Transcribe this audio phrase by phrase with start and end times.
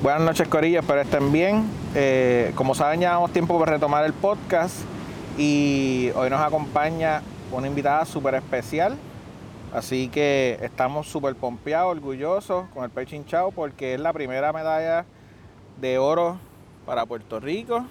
[0.00, 1.68] Buenas noches, Corillo, espero estén bien.
[1.96, 4.76] Eh, como saben, ya damos tiempo para retomar el podcast
[5.36, 8.94] y hoy nos acompaña una invitada súper especial.
[9.74, 15.04] Así que estamos súper pompeados, orgullosos con el pecho hinchado porque es la primera medalla
[15.80, 16.38] de oro
[16.86, 17.84] para Puerto Rico.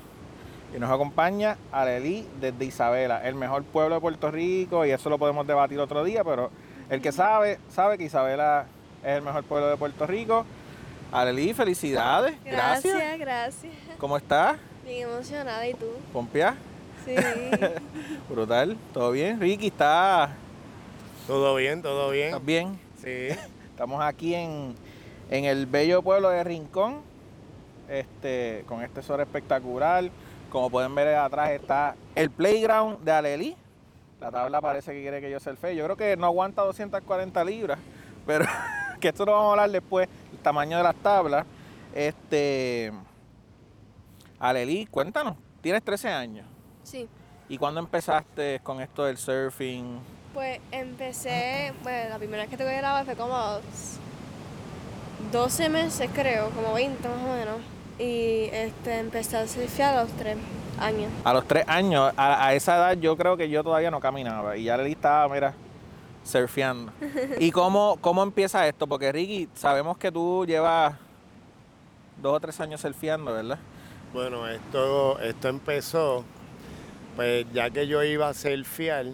[0.74, 5.18] Y nos acompaña Aleli desde Isabela, el mejor pueblo de Puerto Rico, y eso lo
[5.18, 6.52] podemos debatir otro día, pero
[6.90, 8.66] el que sabe, sabe que Isabela
[9.04, 10.46] es el mejor pueblo de Puerto Rico.
[11.12, 12.36] Aleli, felicidades.
[12.44, 13.20] Gracias, gracias.
[13.20, 13.74] gracias.
[13.98, 14.58] ¿Cómo estás?
[14.84, 15.86] Bien emocionada, ¿y tú?
[16.12, 16.58] ¿Pompea?
[17.06, 17.16] Sí.
[18.30, 19.40] Brutal, ¿todo bien?
[19.40, 20.32] Ricky, ¿está
[21.26, 22.28] Todo bien, todo bien.
[22.28, 22.80] ¿estás bien?
[23.02, 23.30] Sí.
[23.70, 24.76] Estamos aquí en,
[25.30, 27.02] en el bello pueblo de Rincón,
[27.88, 30.10] este, con este sol espectacular.
[30.50, 33.56] Como pueden ver atrás está el playground de Aleli.
[34.20, 35.74] La tabla parece que quiere que yo surfe.
[35.74, 37.80] Yo creo que no aguanta 240 libras,
[38.26, 38.46] pero
[39.00, 41.46] que esto lo vamos a hablar después, el tamaño de las tablas.
[41.94, 42.94] Este,
[44.40, 46.46] Aleli, cuéntanos, tienes 13 años.
[46.84, 47.10] Sí.
[47.50, 50.00] ¿Y cuándo empezaste con esto del surfing?
[50.34, 53.98] Pues empecé, bueno, la primera vez que tuve el agua fue como a los
[55.34, 57.58] 12 meses, creo, como 20 más o menos.
[58.00, 60.38] Y este, empecé a surfear a los 3
[60.80, 61.12] años.
[61.26, 64.56] A los tres años, a, a esa edad yo creo que yo todavía no caminaba
[64.56, 65.54] y ya le estaba, mira,
[66.28, 66.92] surfeando.
[67.40, 68.88] ¿Y cómo, cómo empieza esto?
[68.88, 70.96] Porque Ricky, sabemos que tú llevas
[72.22, 73.60] dos o tres años surfeando, ¿verdad?
[74.14, 76.24] Bueno, esto, esto empezó,
[77.16, 79.08] pues ya que yo iba a surfear,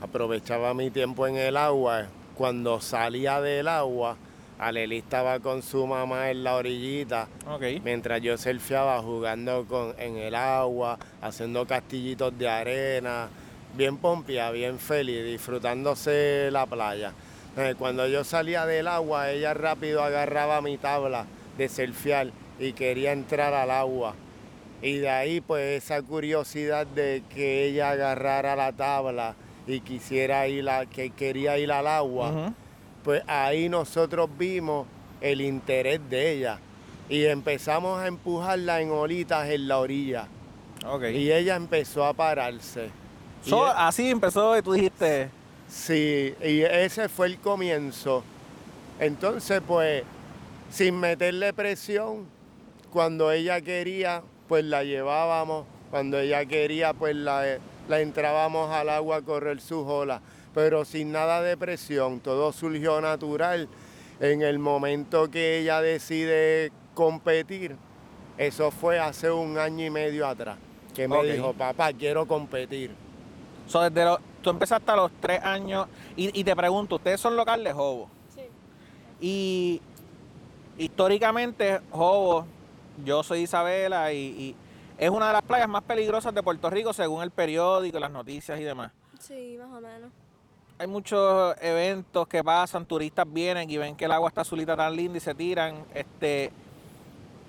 [0.00, 2.06] aprovechaba mi tiempo en el agua.
[2.34, 4.16] Cuando salía del agua,
[4.58, 7.28] Aleli estaba con su mamá en la orillita,
[7.84, 13.28] mientras yo surfeaba jugando con, en el agua, haciendo castillitos de arena,
[13.76, 17.12] bien pompia, bien feliz, disfrutándose la playa.
[17.56, 23.12] Eh, Cuando yo salía del agua, ella rápido agarraba mi tabla de surfear y quería
[23.12, 24.14] entrar al agua.
[24.82, 29.34] Y de ahí pues esa curiosidad de que ella agarrara la tabla
[29.66, 32.52] y quisiera ir a, que quería ir al agua
[33.06, 34.84] pues ahí nosotros vimos
[35.20, 36.58] el interés de ella
[37.08, 40.26] y empezamos a empujarla en olitas en la orilla
[41.12, 42.90] y ella empezó a pararse.
[43.46, 45.30] So, así empezó y tú dijiste,
[45.68, 48.24] sí, y ese fue el comienzo.
[48.98, 50.02] Entonces, pues,
[50.70, 52.26] sin meterle presión,
[52.92, 57.58] cuando ella quería, pues la llevábamos, cuando ella quería, pues la,
[57.88, 60.20] la entrábamos al agua a correr sus olas,
[60.52, 63.68] pero sin nada de presión, todo surgió natural.
[64.18, 67.76] En el momento que ella decide competir,
[68.38, 70.58] eso fue hace un año y medio atrás,
[70.94, 73.05] que me dijo, papá, quiero competir.
[73.66, 77.36] So, desde los- tú empezaste a los tres años y, y te pregunto, ¿ustedes son
[77.36, 78.08] local de Jobo?
[78.34, 78.42] Sí.
[79.20, 79.80] Y
[80.78, 82.46] históricamente, Jobo,
[83.04, 84.56] yo soy Isabela y, y
[84.98, 88.58] es una de las playas más peligrosas de Puerto Rico según el periódico, las noticias
[88.60, 88.92] y demás.
[89.20, 90.10] Sí, más o menos.
[90.78, 94.94] Hay muchos eventos que pasan, turistas vienen y ven que el agua está azulita tan
[94.94, 95.76] linda y se tiran.
[95.94, 96.52] Este,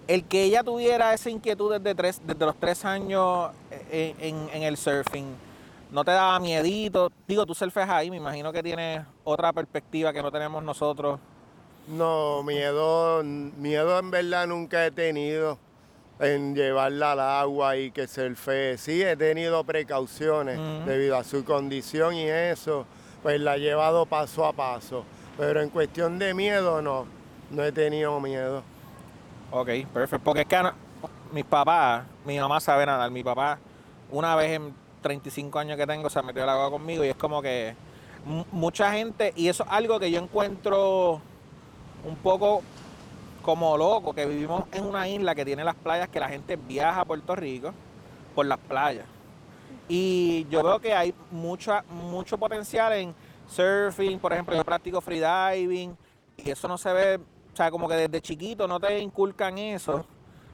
[0.07, 3.51] el que ella tuviera esa inquietud desde, tres, desde los tres años
[3.91, 5.25] en, en- en el surfing,
[5.91, 7.11] ¿no te daba miedito?
[7.27, 11.19] Digo, tú surfeas ahí, me imagino que tienes otra perspectiva que no tenemos nosotros.
[11.87, 15.57] No, miedo, miedo en verdad nunca he tenido
[16.19, 18.77] en llevarla al agua y que surfee.
[18.77, 22.85] Sí, he tenido precauciones debido a su condición y eso,
[23.23, 25.05] pues la he llevado paso a paso.
[25.37, 27.05] Pero en cuestión de miedo, no,
[27.51, 28.63] no he tenido miedo.
[29.51, 30.23] Ok, perfecto.
[30.23, 30.61] Porque es que
[31.31, 33.11] mis papás, mi mamá sabe nadar.
[33.11, 33.59] Mi papá,
[34.11, 37.41] una vez en 35 años que tengo, se metió al agua conmigo y es como
[37.41, 37.75] que
[38.25, 41.21] mu- mucha gente, y eso es algo que yo encuentro
[42.03, 42.61] un poco
[43.41, 47.01] como loco, que vivimos en una isla que tiene las playas que la gente viaja
[47.01, 47.73] a Puerto Rico
[48.35, 49.05] por las playas.
[49.87, 53.15] Y yo veo que hay mucha, mucho potencial en
[53.47, 55.95] surfing, por ejemplo, yo practico freediving
[56.35, 57.15] y eso no se ve,
[57.53, 60.05] o sea, como que desde chiquito no te inculcan eso,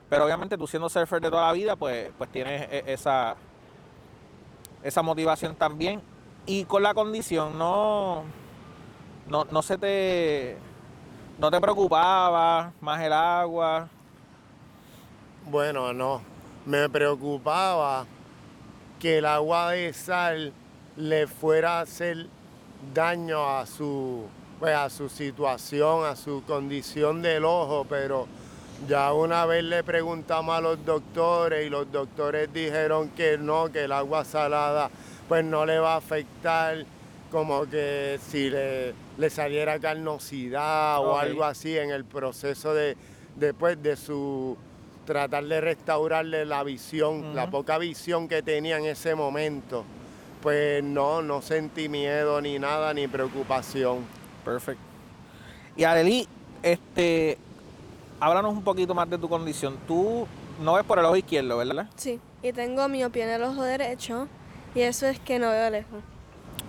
[0.07, 3.35] pero obviamente tú siendo surfer de toda la vida, pues, pues tienes e- esa,
[4.83, 6.01] esa motivación también.
[6.45, 8.23] Y con la condición, no,
[9.27, 10.57] no, no se te,
[11.39, 13.87] no te preocupaba más el agua.
[15.45, 16.21] Bueno, no,
[16.65, 18.05] me preocupaba
[18.99, 20.53] que el agua de sal
[20.95, 22.27] le fuera a hacer
[22.93, 24.25] daño a su,
[24.59, 28.27] pues, a su situación, a su condición del ojo, pero
[28.87, 33.85] ya una vez le preguntamos a los doctores y los doctores dijeron que no, que
[33.85, 34.89] el agua salada
[35.27, 36.85] pues no le va a afectar
[37.31, 42.95] como que si le, le saliera carnosidad o algo así en el proceso de,
[43.35, 44.57] después de su
[45.05, 49.83] tratar de restaurarle la visión, la poca visión que tenía en ese momento.
[50.41, 53.99] Pues no, no sentí miedo ni nada, ni preocupación.
[54.43, 54.83] Perfecto.
[55.75, 56.27] Y Adeli,
[56.61, 57.37] este,
[58.23, 59.77] háblanos un poquito más de tu condición.
[59.87, 60.25] Tú
[60.61, 61.87] no ves por el ojo izquierdo, ¿verdad?
[61.95, 62.19] Sí.
[62.41, 64.27] Y tengo miopía en el ojo derecho
[64.75, 66.01] y eso es que no veo lejos.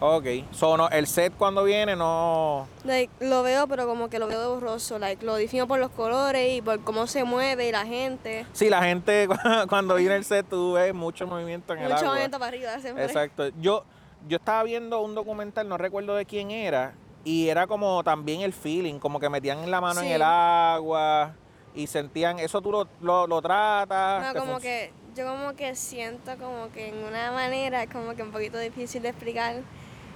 [0.00, 0.26] Ok.
[0.50, 2.66] So, no, el set cuando viene no...
[2.84, 4.98] Like, lo veo, pero como que lo veo de borroso.
[4.98, 8.46] Like, lo defino por los colores y por cómo se mueve y la gente.
[8.52, 9.28] Sí, la gente
[9.68, 12.08] cuando viene el set tú ves mucho movimiento en el Mucho agua.
[12.08, 13.04] movimiento para arriba siempre.
[13.04, 13.48] Exacto.
[13.60, 13.84] Yo,
[14.28, 18.52] yo estaba viendo un documental, no recuerdo de quién era, y era como también el
[18.52, 21.34] feeling, como que metían la mano en el agua
[21.74, 24.34] y sentían, eso tú lo, lo, lo tratas.
[24.34, 28.32] No, como que yo como que siento como que en una manera como que un
[28.32, 29.56] poquito difícil de explicar.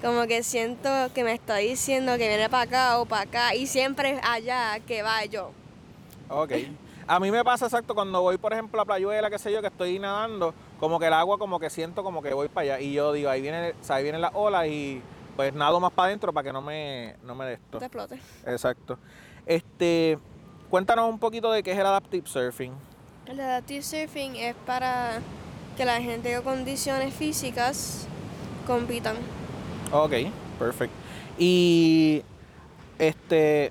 [0.02, 3.66] Como que siento que me está diciendo que viene para acá o para acá y
[3.66, 5.50] siempre allá que va yo.
[6.28, 6.52] Ok.
[7.08, 9.68] A mí me pasa exacto cuando voy, por ejemplo, a Playuela, qué sé yo, que
[9.68, 12.80] estoy nadando, como que el agua como que siento como que voy para allá.
[12.80, 15.02] Y yo digo, ahí viene, o sea, ahí vienen las olas y
[15.34, 17.78] pues nado más para adentro para que no me, no me dé esto.
[17.78, 18.20] Te explote.
[18.46, 18.98] Exacto.
[19.46, 20.18] Este,
[20.70, 22.72] cuéntanos un poquito de qué es el adaptive surfing.
[23.26, 25.20] El adaptive surfing es para
[25.76, 28.06] que la gente con condiciones físicas
[28.66, 29.16] compitan.
[29.92, 30.12] Ok,
[30.58, 30.94] perfecto.
[31.38, 32.22] Y
[32.98, 33.70] este,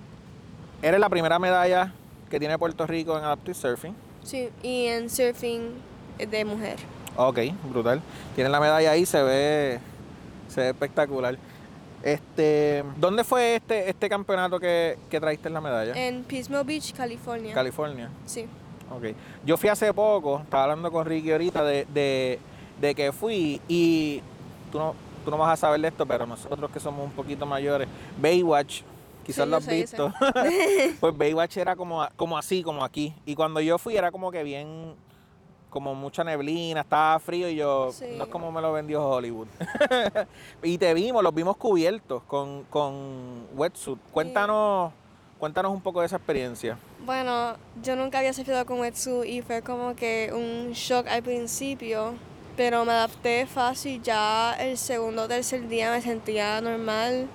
[0.81, 1.93] eres la primera medalla
[2.29, 3.95] que tiene Puerto Rico en adaptive surfing.
[4.23, 5.71] Sí, y en surfing
[6.17, 6.77] de mujer.
[7.15, 7.39] Ok,
[7.69, 8.01] brutal.
[8.35, 9.79] Tiene la medalla ahí, se ve,
[10.47, 11.37] se ve espectacular.
[12.03, 15.93] Este, ¿dónde fue este, este campeonato que, que traíste la medalla?
[15.95, 17.53] En Pismo Beach, California.
[17.53, 18.09] California.
[18.25, 18.47] sí.
[18.89, 19.03] Ok.
[19.45, 22.39] Yo fui hace poco, estaba hablando con Ricky ahorita de, de,
[22.79, 24.21] de que fui y
[24.71, 24.95] tú no,
[25.25, 27.85] tú no vas a saber de esto, pero nosotros que somos un poquito mayores,
[28.21, 28.83] Baywatch,
[29.25, 30.13] quizás Sí, lo has sé, visto.
[31.01, 33.13] pues Baywatch era como, como así, como aquí.
[33.25, 34.93] Y cuando yo fui era como que bien,
[35.77, 38.05] como mucha neblina, estaba frío y yo, Sí.
[38.17, 39.45] no es como me lo vendió Hollywood.
[40.63, 43.99] y te vimos, los vimos cubiertos con, con wetsuit.
[44.11, 44.91] Cuéntanos,
[45.37, 46.79] cuéntanos un poco de esa experiencia.
[47.05, 52.15] Bueno, yo nunca había surfeado con wetsuit y fue como que un shock al principio,
[52.55, 54.01] pero me adapté fácil.
[54.01, 57.27] Ya el segundo o tercer día me sentía normal.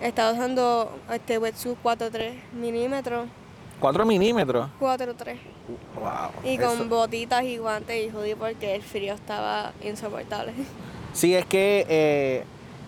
[0.00, 3.26] Estaba usando este wetsuit 4.3 milímetros,
[3.80, 4.68] 4 milímetros.
[4.78, 5.38] 4.3.
[5.96, 6.44] Wow.
[6.44, 10.52] Y eso- con botitas y guantes y hoodie porque el frío estaba insoportable.
[11.12, 12.44] Sí, es que eh,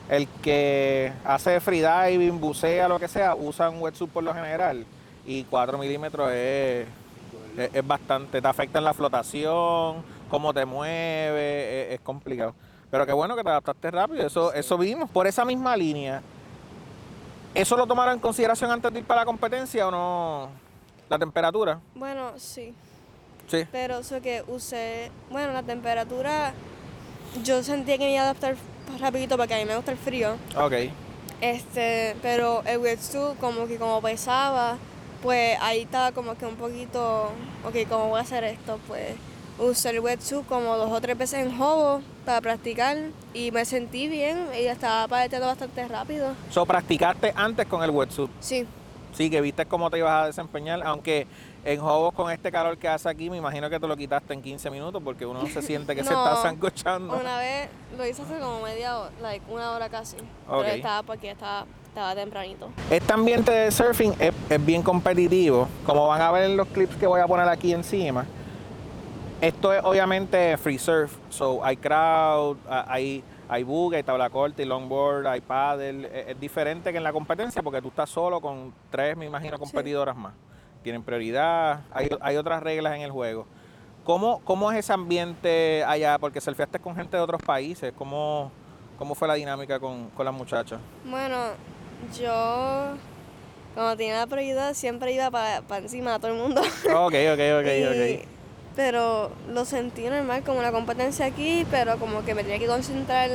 [0.08, 4.86] el que hace freediving, bucea, lo que sea, usa un wetsuit por lo general.
[5.26, 6.86] Y 4 milímetros es,
[7.58, 8.40] es, es bastante.
[8.40, 12.54] Te afecta en la flotación, cómo te mueves, es, es complicado.
[12.92, 14.24] Pero qué bueno que te adaptaste rápido.
[14.24, 15.10] Eso, eso vimos.
[15.10, 16.22] Por esa misma línea,
[17.54, 20.48] ¿eso lo tomaron en consideración antes de ir para la competencia o no?
[21.12, 21.78] La temperatura.
[21.94, 22.72] Bueno, sí.
[23.46, 23.66] Sí.
[23.70, 26.54] Pero eso que usé, bueno, la temperatura,
[27.44, 28.56] yo sentía que me iba a adaptar
[28.98, 30.36] rapidito porque a mí me gusta el frío.
[30.56, 30.72] Ok.
[31.42, 34.78] Este, pero el wetsuit como que como pesaba,
[35.22, 37.24] pues ahí estaba como que un poquito,
[37.66, 38.80] ok, ¿cómo voy a hacer esto?
[38.88, 39.12] Pues
[39.58, 42.96] usé el wetsuit como dos o tres veces en hobo para practicar
[43.34, 46.32] y me sentí bien y estaba pateando bastante rápido.
[46.48, 48.30] So, practicaste antes con el wetsuit.
[48.40, 48.66] Sí,
[49.12, 51.26] Sí, que viste cómo te ibas a desempeñar, aunque
[51.64, 54.42] en Hobos con este calor que hace aquí, me imagino que te lo quitaste en
[54.42, 57.14] 15 minutos porque uno se siente que se está zancochando.
[57.14, 60.16] una vez lo hice hace como media hora, like una hora casi.
[60.48, 60.62] Ok.
[60.62, 62.70] Pero estaba porque estaba, estaba tempranito.
[62.90, 66.96] Este ambiente de surfing es, es bien competitivo, como van a ver en los clips
[66.96, 68.26] que voy a poner aquí encima.
[69.42, 74.68] Esto es obviamente free surf, so hay crowd, hay, hay bug, hay tabla corta, hay
[74.68, 76.06] longboard, hay paddle.
[76.06, 79.58] Es, es diferente que en la competencia porque tú estás solo con tres, me imagino,
[79.58, 80.32] competidoras más.
[80.82, 83.46] Tienen prioridad, hay, hay otras reglas en el juego.
[84.04, 86.18] ¿Cómo, ¿Cómo es ese ambiente allá?
[86.18, 87.92] Porque surfeaste con gente de otros países.
[87.96, 88.50] ¿Cómo,
[88.98, 90.80] cómo fue la dinámica con, con las muchachas?
[91.04, 91.36] Bueno,
[92.18, 92.94] yo
[93.74, 96.62] cuando tenía la prioridad siempre iba para encima de todo el mundo.
[96.62, 98.31] Ok, ok, ok, Y- ok.
[98.76, 103.28] Pero lo sentí normal como una competencia aquí, pero como que me tenía que concentrar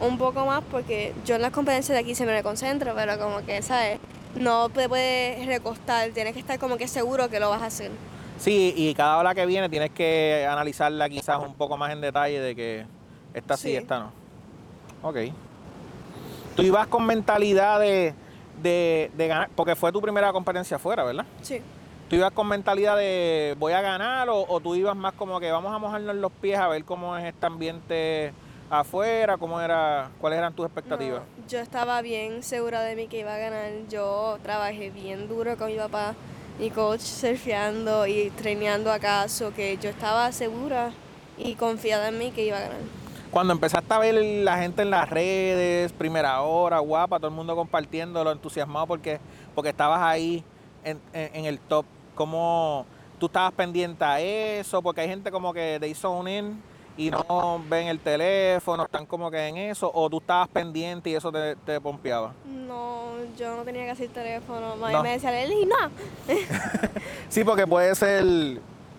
[0.00, 3.44] un poco más porque yo en las competencias de aquí siempre me concentro, pero como
[3.44, 3.98] que, ¿sabes?
[4.36, 7.90] No te puedes recostar, tienes que estar como que seguro que lo vas a hacer.
[8.38, 12.38] Sí, y cada hora que viene tienes que analizarla quizás un poco más en detalle
[12.40, 12.86] de que
[13.34, 13.76] esta sí, Sí.
[13.76, 14.12] esta no.
[15.02, 15.16] Ok.
[16.54, 18.14] Tú ibas con mentalidad de,
[18.62, 21.24] de, de ganar, porque fue tu primera competencia afuera, ¿verdad?
[21.42, 21.60] Sí.
[22.08, 25.50] ¿Tú ibas con mentalidad de voy a ganar o, o tú ibas más como que
[25.50, 28.32] vamos a mojarnos los pies a ver cómo es este ambiente
[28.70, 31.20] afuera, cómo era, cuáles eran tus expectativas?
[31.20, 33.70] No, yo estaba bien segura de mí que iba a ganar.
[33.90, 36.14] Yo trabajé bien duro con mi papá
[36.58, 40.90] mi coach surfeando y traineando acaso, que yo estaba segura
[41.36, 42.78] y confiada en mí que iba a ganar.
[43.30, 47.54] Cuando empezaste a ver la gente en las redes, primera hora, guapa, todo el mundo
[47.54, 49.20] compartiéndolo, entusiasmado porque,
[49.54, 50.42] porque estabas ahí
[50.82, 51.84] en, en- en el top,
[52.18, 52.84] ¿cómo
[53.20, 54.82] tú estabas pendiente a eso?
[54.82, 56.62] Porque hay gente como que they zone in
[56.96, 61.14] y no ven el teléfono, están como que en eso, o tú estabas pendiente y
[61.14, 62.34] eso te, te pompeaba.
[62.44, 64.74] No, yo no tenía casi el teléfono.
[64.76, 65.02] Mami No.
[65.04, 65.76] me decía, Leli, no.
[67.28, 68.24] Sí, porque puede ser,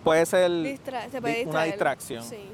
[0.02, 2.24] puede ser Distra- se puede di- una distracción.
[2.24, 2.48] Sí.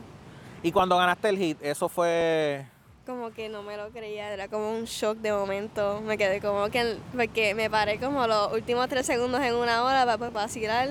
[0.65, 2.67] Y cuando ganaste el hit, eso fue...
[3.07, 6.01] Como que no me lo creía, era como un shock de momento.
[6.01, 10.05] Me quedé como que, porque me paré como los últimos tres segundos en una hora
[10.05, 10.89] para, vacilar.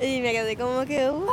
[0.00, 1.24] Y me quedé como que, wow,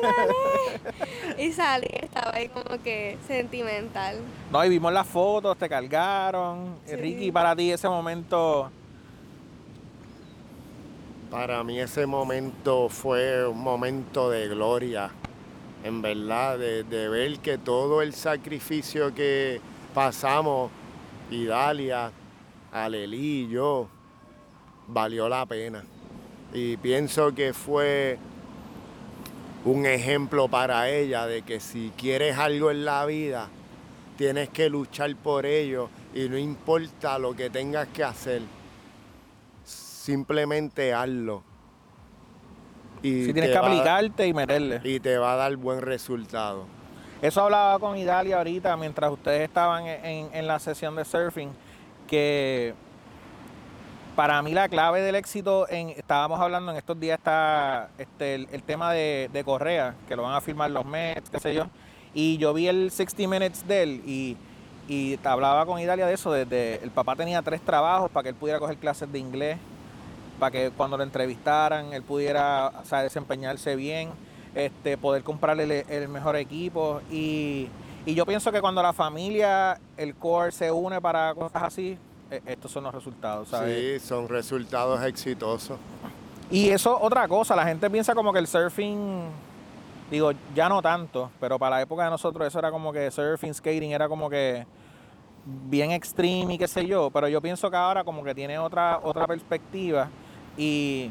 [0.00, 1.44] gané.
[1.44, 4.18] y salí, estaba ahí como que sentimental.
[4.52, 6.76] No, y vimos las fotos, te cargaron.
[6.86, 6.94] Sí.
[6.94, 8.70] Ricky, para ti ese momento...
[11.32, 15.10] Para mí ese momento fue un momento de gloria,
[15.84, 19.60] en verdad, de, de ver que todo el sacrificio que
[19.94, 20.70] pasamos,
[21.30, 22.12] Idalia,
[22.72, 23.88] Alelí y yo,
[24.88, 25.84] valió la pena.
[26.52, 28.18] Y pienso que fue
[29.64, 33.48] un ejemplo para ella de que si quieres algo en la vida,
[34.16, 38.42] tienes que luchar por ello y no importa lo que tengas que hacer
[40.02, 41.44] simplemente hazlo.
[43.02, 44.80] Y Si tienes que aplicarte y meterle.
[44.84, 46.66] y te va a dar buen resultado.
[47.20, 51.50] Eso hablaba con Idalia ahorita mientras ustedes estaban en, en la sesión de surfing,
[52.08, 52.74] que
[54.16, 58.48] para mí la clave del éxito, en, estábamos hablando en estos días está este, el,
[58.52, 61.66] el tema de, de Correa, que lo van a firmar los Mets, qué sé yo,
[62.12, 64.36] y yo vi el 60 Minutes de él y,
[64.88, 68.34] y hablaba con Idalia de eso, desde el papá tenía tres trabajos para que él
[68.34, 69.58] pudiera coger clases de inglés,
[70.42, 74.10] para que cuando lo entrevistaran él pudiera o sea, desempeñarse bien,
[74.56, 77.00] este, poder comprarle el, el mejor equipo.
[77.12, 77.68] Y,
[78.04, 81.96] y yo pienso que cuando la familia, el core se une para cosas así,
[82.28, 83.50] eh, estos son los resultados.
[83.50, 84.00] ¿sabes?
[84.02, 85.78] Sí, son resultados exitosos.
[86.50, 89.28] Y eso, otra cosa, la gente piensa como que el surfing,
[90.10, 93.54] digo, ya no tanto, pero para la época de nosotros eso era como que surfing,
[93.54, 94.66] skating, era como que
[95.44, 98.98] bien extreme y qué sé yo, pero yo pienso que ahora como que tiene otra,
[99.04, 100.08] otra perspectiva
[100.56, 101.10] y,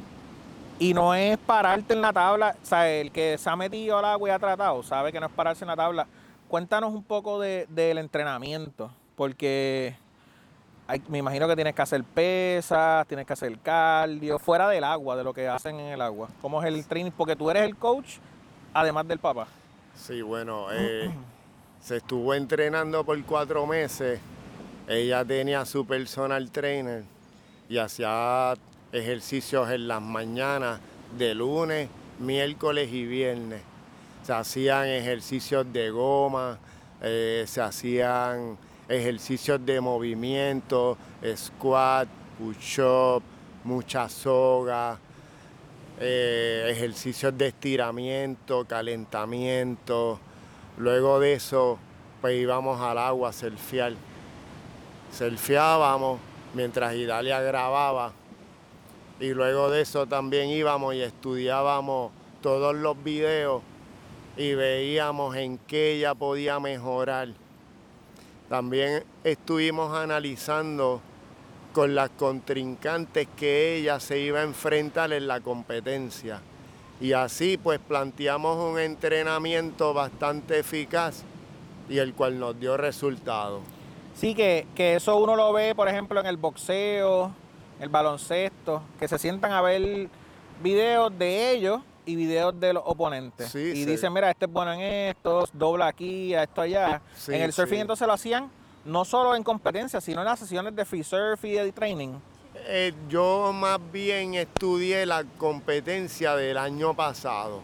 [0.79, 4.05] y no es pararte en la tabla, o sea, el que se ha metido al
[4.05, 6.07] agua y ha tratado, sabe que no es pararse en la tabla.
[6.48, 9.95] Cuéntanos un poco de- del entrenamiento, porque
[11.07, 15.24] me imagino que tienes que hacer pesas, tienes que hacer cardio, fuera del agua, de
[15.24, 16.27] lo que hacen en el agua.
[16.41, 17.12] ¿Cómo es el training?
[17.12, 18.17] Porque tú eres el coach,
[18.74, 19.48] además del papá.
[19.95, 21.10] Sí, bueno, eh,
[21.79, 24.19] se estuvo entrenando por cuatro meses.
[24.88, 27.03] Ella tenía su personal trainer
[27.69, 28.55] y hacía
[28.91, 30.79] ejercicios en las mañanas
[31.17, 33.62] de lunes, miércoles y viernes.
[34.24, 36.57] Se hacían ejercicios de goma,
[37.01, 38.57] eh, se hacían
[38.88, 40.98] ejercicios de movimiento,
[41.36, 42.07] squat,
[42.38, 43.24] push-up,
[43.63, 45.00] mucha soga,
[46.00, 50.19] eh, ejercicios de estiramiento, calentamiento.
[50.77, 51.79] Luego de eso,
[52.21, 53.93] pues íbamos al agua a surfear.
[55.12, 56.19] Surfeábamos
[56.53, 58.13] mientras Idalia grababa.
[59.22, 62.12] Y luego de eso también íbamos y estudiábamos
[62.42, 63.62] todos los videos
[64.36, 67.28] y veíamos en qué ella podía mejorar.
[68.50, 71.01] También estuvimos analizando
[71.72, 76.42] con las contrincantes que ella se iba a enfrentar en la competencia.
[77.00, 81.22] Y así pues planteamos un entrenamiento bastante eficaz
[81.88, 83.62] y el cual nos dio resultados.
[84.16, 87.36] Sí, que, que eso uno lo ve, por ejemplo, en el boxeo,
[87.82, 90.08] el baloncesto, que se sientan a ver
[90.64, 93.50] videos de ellos y videos de los oponentes.
[93.52, 93.86] Sí, y sí.
[93.86, 97.02] dicen, mira, este es bueno en esto, dobla aquí, a esto allá.
[97.16, 98.50] Sí, en el surfing entonces lo hacían
[98.86, 102.14] no solo en competencias, sino en las sesiones de free surf y de training.
[102.68, 107.62] Eh, yo más bien estudié la competencia del año pasado,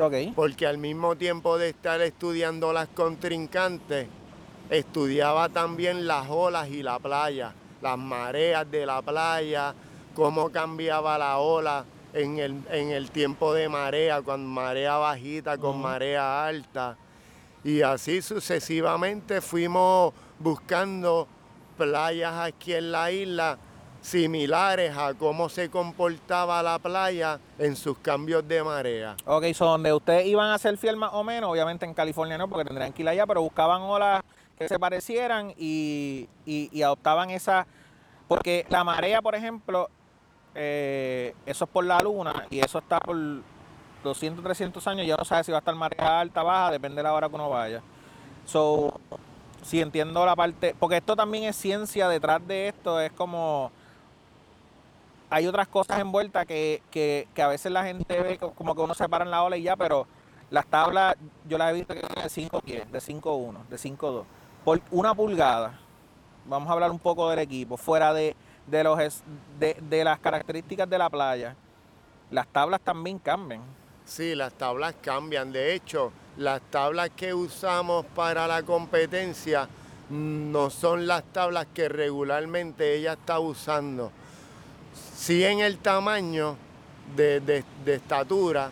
[0.00, 0.34] Ok.
[0.34, 4.08] porque al mismo tiempo de estar estudiando las contrincantes,
[4.70, 9.74] estudiaba también las olas y la playa, las mareas de la playa,
[10.14, 15.80] cómo cambiaba la ola en el, en el tiempo de marea, con marea bajita, con
[15.80, 16.96] marea alta.
[17.64, 21.26] Y así sucesivamente fuimos buscando
[21.76, 23.58] playas aquí en la isla
[24.00, 29.16] similares a cómo se comportaba la playa en sus cambios de marea.
[29.24, 32.48] Ok, so donde ustedes iban a hacer fiel más o menos, obviamente en California no,
[32.48, 34.22] porque tendrían que ir allá, pero buscaban olas
[34.58, 37.66] que se parecieran y, y- adoptaban esa.
[38.28, 39.88] Porque la marea, por ejemplo,
[40.54, 43.16] eh, eso es por la luna y eso está por
[44.02, 47.02] 200, 300 años, ya no sabe si va a estar marea alta, baja, depende de
[47.04, 47.82] la hora que uno vaya.
[48.46, 49.00] So,
[49.62, 53.70] si entiendo la parte, porque esto también es ciencia detrás de esto, es como
[55.30, 58.92] hay otras cosas envueltas que, que, que a veces la gente ve como que uno
[58.94, 60.06] se para en la ola y ya, pero
[60.50, 61.16] las tablas
[61.48, 64.24] yo las he visto que de 5 pies, de 5-1, de 5-2,
[64.64, 65.78] por una pulgada.
[66.46, 68.34] Vamos a hablar un poco del equipo, fuera de,
[68.66, 68.98] de los
[69.58, 71.54] de, de las características de la playa.
[72.30, 73.62] Las tablas también cambian.
[74.04, 75.52] Sí, las tablas cambian.
[75.52, 79.68] De hecho, las tablas que usamos para la competencia
[80.10, 84.10] no son las tablas que regularmente ella está usando.
[85.14, 86.56] Sí en el tamaño
[87.16, 88.70] de, de- de estatura,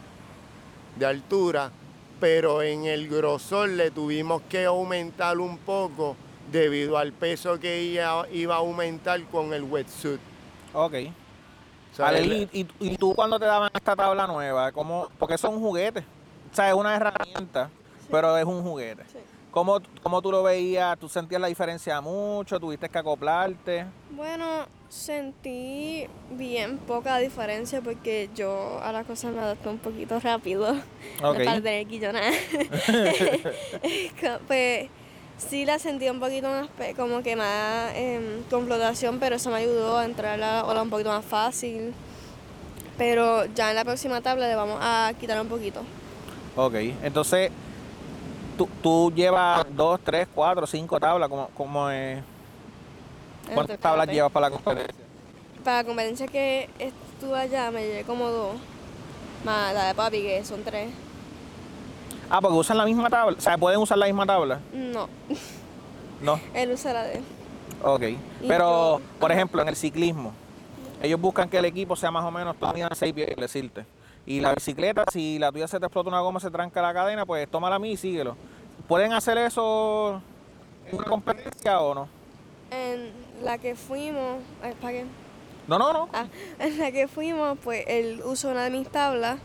[0.97, 1.71] de altura,
[2.21, 6.17] pero en el grosor le tuvimos que aumentar un poco
[6.53, 10.21] debido al peso que ella iba a aumentar con el wetsuit.
[10.75, 10.95] Ok.
[12.53, 15.09] Y, y tú cuando te daban esta tabla nueva, ¿cómo?
[15.19, 16.05] porque son juguetes,
[16.53, 17.69] o sea, es una herramienta,
[18.11, 19.03] pero es un juguete.
[19.11, 19.19] Sí.
[19.51, 20.97] ¿Cómo, ¿Cómo tú lo veías?
[20.99, 22.61] ¿Tú sentías la diferencia mucho?
[22.61, 23.85] ¿Tuviste que acoplarte?
[24.11, 30.75] Bueno, sentí bien poca diferencia porque yo a las cosas me adapto un poquito rápido.
[31.23, 31.45] Ok.
[31.45, 31.87] Para tener
[34.47, 34.89] pues
[35.37, 39.57] sí la sentí un poquito más, como que más em, con flotación, pero eso me
[39.57, 41.93] ayudó a entrar a la ola un poquito más fácil.
[42.97, 45.81] Pero ya en la próxima tabla le vamos a quitar un poquito.
[46.57, 47.51] Ok, entonces
[48.61, 52.23] tú, tú llevas dos, tres, cuatro, cinco tablas, como, como es?
[53.55, 55.05] ¿Cuántas tablas llevas para la competencia?
[55.65, 58.57] Para la competencia que estuve allá me llevé como dos.
[59.45, 60.91] Más la de papi, que son tres.
[62.29, 64.61] Ah, porque usan la misma tabla, o sea, pueden usar la misma tabla.
[64.73, 65.09] No,
[66.21, 67.25] No, él usa la de él.
[67.83, 68.03] ok.
[68.47, 70.33] Pero, yo- por ejemplo, en el ciclismo,
[71.03, 73.87] ellos buscan que el equipo sea más o menos, midas seis pies, decirte.
[74.31, 77.27] Y la bicicleta, si la tuya se te explota una goma, se tranca la cadena,
[77.27, 78.37] pues tómala a mí y síguelo.
[78.87, 80.23] ¿Pueden hacer eso
[80.89, 82.09] en una competencia o no?
[82.71, 83.11] En
[83.43, 85.05] la que fuimos, ay, ¿para qué?
[85.67, 86.09] No, no, no.
[86.13, 86.27] Ah,
[86.61, 89.39] en la que fuimos, pues él usó una de mis tablas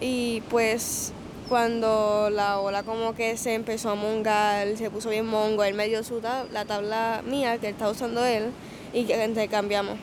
[0.00, 1.12] y pues
[1.50, 5.86] cuando la ola como que se empezó a mongar, se puso bien mongo, él me
[5.86, 8.52] dio su tab- la tabla mía que está usando él
[8.94, 9.98] y que intercambiamos.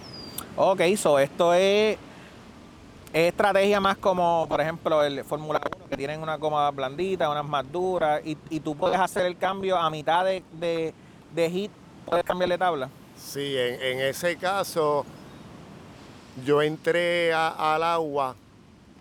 [0.57, 1.97] Ok, so esto es,
[3.13, 7.45] es estrategia más como, por ejemplo, el Fórmula 1, que tienen una goma blandita, unas
[7.45, 10.93] más duras, y, tú puedes hacer el cambio a mitad de,
[11.36, 11.71] hit,
[12.06, 12.89] puedes cambiarle tabla.
[13.17, 15.06] Sí, en, ese caso
[16.45, 18.36] yo entré al agua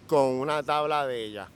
[0.08, 1.48] con una tabla de ella.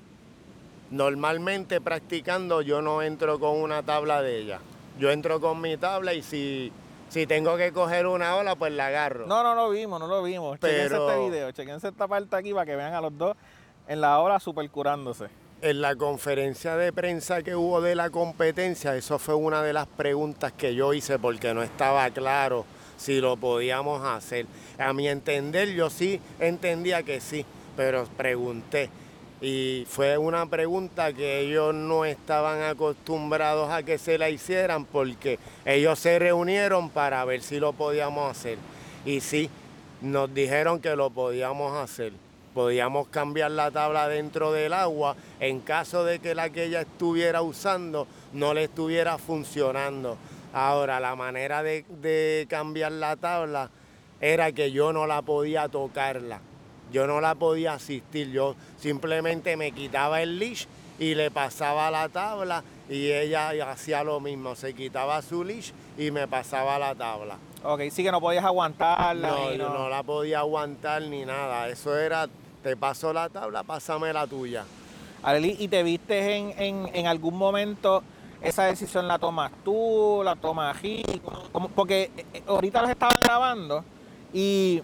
[0.90, 4.60] Normalmente practicando yo no entro con una tabla de ella.
[4.98, 6.72] Yo entro con mi tabla y si,
[7.14, 9.28] si tengo que coger una ola, pues la agarro.
[9.28, 10.58] No, no lo vimos, no lo vimos.
[10.58, 13.36] Chequense Pero- este video, chequense esta parte aquí para que vean a los dos
[13.86, 15.28] en la hora super curándose.
[15.62, 19.86] En la conferencia de prensa que hubo de la competencia, eso fue una de las
[19.86, 22.64] preguntas que yo hice porque no estaba claro
[22.96, 24.46] si lo podíamos hacer.
[24.76, 27.46] A mi entender, yo sí entendía que sí,
[27.76, 28.90] pero pregunté.
[29.44, 35.38] Y fue una pregunta que ellos no estaban acostumbrados a que se la hicieran porque
[35.66, 38.56] ellos se reunieron para ver si lo podíamos hacer.
[39.04, 39.50] Y sí,
[40.00, 42.14] nos dijeron que lo podíamos hacer.
[42.54, 47.42] Podíamos cambiar la tabla dentro del agua en caso de que la que ella estuviera
[47.42, 50.16] usando no le estuviera funcionando.
[50.54, 53.68] Ahora, la manera de, de cambiar la tabla
[54.22, 56.40] era que yo no la podía tocarla.
[56.94, 58.30] Yo no la podía asistir.
[58.30, 60.66] Yo simplemente me quitaba el leash
[61.00, 64.54] y le pasaba la tabla y ella hacía lo mismo.
[64.54, 67.36] Se quitaba su leash y me pasaba la tabla.
[67.64, 69.28] Ok, sí que no podías aguantarla.
[69.28, 71.68] No, yo no la podía aguantar ni nada.
[71.68, 72.28] Eso era,
[72.62, 74.64] te paso la tabla, pásame la tuya.
[75.24, 78.04] Arely, ¿y te viste en, en, en algún momento
[78.40, 80.76] esa decisión la tomas tú, la tomas
[81.50, 81.70] cómo?
[81.70, 83.84] Porque eh, ahorita los estaban grabando
[84.32, 84.80] y,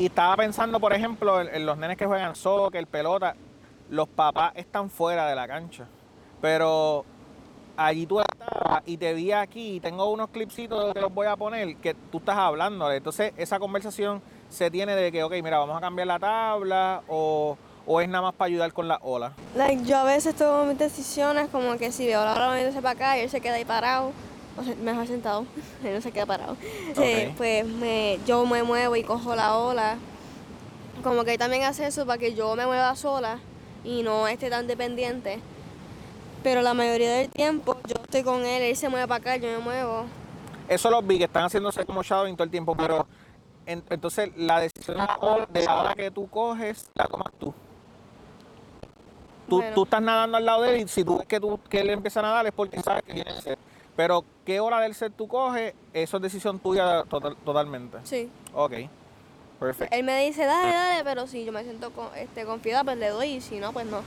[0.00, 3.36] y estaba pensando, por ejemplo, en, los nenes que juegan soccer, pelota,
[3.90, 5.84] los papás están fuera de la cancha.
[6.40, 7.04] Pero
[7.76, 11.36] allí tú estabas y te vi aquí y tengo unos clipsitos que los voy a
[11.36, 12.90] poner que tú estás hablando.
[12.90, 17.58] Entonces esa conversación se tiene de que, ok, mira, vamos a cambiar la tabla o,
[17.86, 19.34] o es nada más para ayudar con la ola.
[19.54, 22.92] Like, yo a veces tomo mis decisiones como que si veo la ola moviéndose para
[22.92, 24.12] acá y él se queda ahí parado,
[24.58, 25.44] o sea, mejor sentado,
[25.84, 26.56] él no se queda parado.
[26.96, 27.36] Sí, Ok.
[27.36, 29.96] pues me, yo me muevo y cojo la ola.
[31.02, 33.38] Como que él también hace eso para que yo me mueva sola
[33.84, 35.40] y no esté tan dependiente.
[36.42, 39.48] Pero la mayoría del tiempo yo estoy con él, él se mueve para acá, yo
[39.48, 40.04] me muevo.
[40.68, 43.06] Eso los vi que están haciéndose como shadowing todo el tiempo, pero
[43.66, 44.98] en- entonces la decisión
[45.52, 47.52] de la hora que tú coges, la tomas tú.
[49.48, 49.74] Tú, Bueno.
[49.74, 51.90] tú estás nadando al lado de él y si tú ves que, tú, que él
[51.90, 53.58] empieza a nadar es porque sabes que viene set.
[53.96, 57.98] Pero qué hora del set tú coges, eso es decisión tuya total- totalmente.
[58.04, 58.30] Sí.
[58.54, 58.72] Ok,
[59.58, 59.94] perfecto.
[59.94, 63.08] Él me dice, dale, dale, pero si yo me siento con, este, confiada, pues le
[63.08, 64.00] doy, y si no, pues no.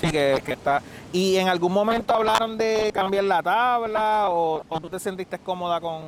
[0.00, 0.82] Sí, que, que está.
[1.12, 5.78] ¿Y en algún momento hablaron de cambiar la tabla o, o tú te sentiste cómoda
[5.80, 6.02] con,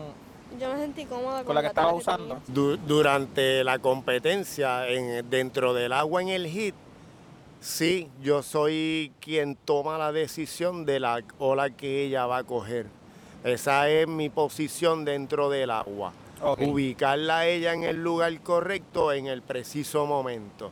[0.58, 2.40] Yo me sentí cómoda con, con la que tabla estabas usando?
[2.48, 6.74] Du- durante la competencia, en, dentro del agua en el hit,
[7.60, 12.86] sí, yo soy quien toma la decisión de la ola que ella va a coger.
[13.44, 16.12] Esa es mi posición dentro del agua.
[16.58, 20.70] Ubicarla a ella en el lugar correcto en el preciso momento.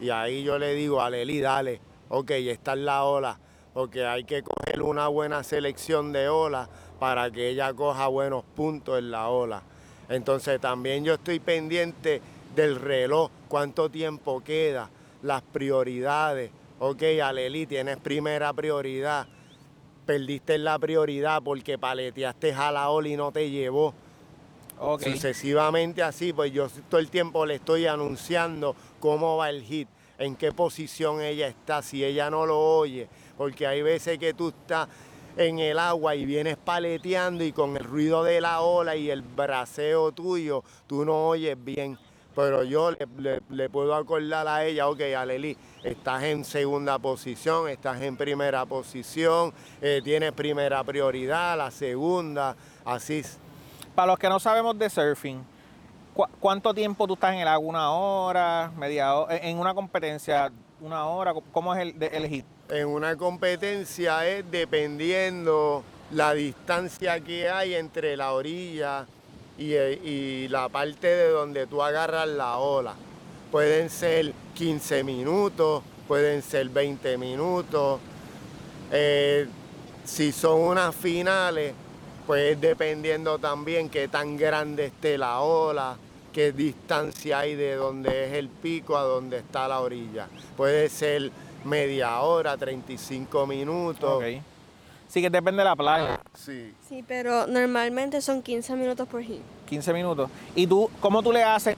[0.00, 3.38] Y ahí yo le digo a Leli, dale, ok, esta es la ola,
[3.74, 8.98] porque hay que coger una buena selección de olas para que ella coja buenos puntos
[8.98, 9.62] en la ola.
[10.08, 12.22] Entonces también yo estoy pendiente
[12.54, 14.88] del reloj, cuánto tiempo queda,
[15.22, 16.50] las prioridades.
[16.78, 19.26] Ok, Aleli, tienes primera prioridad.
[20.06, 23.92] Perdiste la prioridad porque paleteaste a la ola y no te llevó.
[25.00, 29.88] Sucesivamente así, pues yo todo el tiempo le estoy anunciando cómo va el hit,
[30.18, 34.48] en qué posición ella está, si ella no lo oye, porque hay veces que tú
[34.48, 34.88] estás
[35.36, 39.22] en el agua y vienes paleteando y con el ruido de la ola y el
[39.22, 41.98] braceo tuyo, tú no oyes bien.
[42.36, 47.66] Pero yo le, le- le puedo acordar a ella, ok, Aleli, estás en segunda posición,
[47.68, 53.22] estás en primera posición, eh, tienes primera prioridad, la segunda, así.
[53.94, 55.42] Para los que no sabemos de surfing,
[56.12, 57.66] ¿cu- ¿cuánto tiempo tú estás en el agua?
[57.70, 58.70] ¿Una hora?
[58.76, 59.34] ¿Media hora?
[59.38, 61.32] En una competencia, ¿una hora?
[61.52, 62.44] ¿Cómo es el, de- el hit?
[62.68, 69.06] En una competencia es dependiendo la distancia que hay entre la orilla
[69.58, 72.94] y, eh, y la parte de donde tú agarras la ola.
[73.50, 78.00] Pueden ser 15 minutos, pueden ser 20 minutos.
[78.92, 79.46] Eh,
[80.04, 81.74] si son unas finales,
[82.26, 85.96] pues dependiendo también qué tan grande esté la ola,
[86.32, 90.28] qué distancia hay de donde es el pico a donde está la orilla.
[90.56, 91.30] Puede ser
[91.64, 94.22] media hora, 35 minutos.
[95.08, 96.20] Sí que depende de la playa.
[96.34, 96.74] Sí.
[96.88, 99.40] Sí, pero normalmente son 15 minutos por hit.
[99.66, 100.30] 15 minutos.
[100.54, 101.76] ¿Y tú, cómo tú le haces?